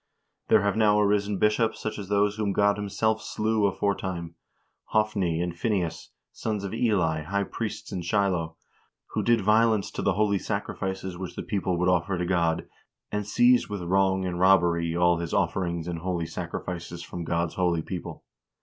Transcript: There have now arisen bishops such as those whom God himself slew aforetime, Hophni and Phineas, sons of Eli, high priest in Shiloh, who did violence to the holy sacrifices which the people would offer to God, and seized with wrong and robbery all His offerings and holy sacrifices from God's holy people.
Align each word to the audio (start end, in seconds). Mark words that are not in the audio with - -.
There 0.47 0.63
have 0.63 0.75
now 0.75 0.99
arisen 0.99 1.37
bishops 1.37 1.79
such 1.79 1.99
as 1.99 2.09
those 2.09 2.37
whom 2.37 2.53
God 2.53 2.75
himself 2.75 3.21
slew 3.21 3.67
aforetime, 3.67 4.33
Hophni 4.85 5.39
and 5.39 5.55
Phineas, 5.55 6.09
sons 6.31 6.63
of 6.63 6.73
Eli, 6.73 7.21
high 7.21 7.43
priest 7.43 7.91
in 7.91 8.01
Shiloh, 8.01 8.55
who 9.11 9.21
did 9.21 9.41
violence 9.41 9.91
to 9.91 10.01
the 10.01 10.13
holy 10.13 10.39
sacrifices 10.39 11.19
which 11.19 11.35
the 11.35 11.43
people 11.43 11.77
would 11.77 11.87
offer 11.87 12.17
to 12.17 12.25
God, 12.25 12.67
and 13.11 13.27
seized 13.27 13.67
with 13.69 13.83
wrong 13.83 14.25
and 14.25 14.39
robbery 14.39 14.95
all 14.97 15.17
His 15.17 15.35
offerings 15.35 15.87
and 15.87 15.99
holy 15.99 16.25
sacrifices 16.25 17.03
from 17.03 17.23
God's 17.23 17.53
holy 17.53 17.83
people. 17.83 18.23